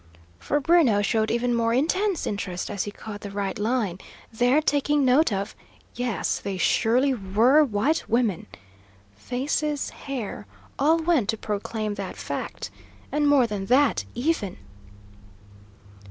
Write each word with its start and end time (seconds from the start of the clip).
For 0.39 0.59
Bruno 0.59 1.03
showed 1.03 1.29
even 1.29 1.53
more 1.53 1.75
intense 1.75 2.25
interest 2.25 2.71
as 2.71 2.85
he 2.85 2.89
caught 2.91 3.21
the 3.21 3.29
right 3.29 3.59
line, 3.59 3.99
there 4.33 4.59
taking 4.59 5.05
note 5.05 5.31
of 5.31 5.55
yes, 5.93 6.39
they 6.39 6.57
surely 6.57 7.13
were 7.13 7.63
white 7.63 8.09
women! 8.09 8.47
Faces, 9.15 9.91
hair, 9.91 10.47
all 10.79 10.97
went 10.97 11.29
to 11.29 11.37
proclaim 11.37 11.93
that 12.01 12.15
fact. 12.17 12.71
And 13.11 13.27
more 13.27 13.45
than 13.45 13.67
that, 13.67 14.03
even. 14.15 14.57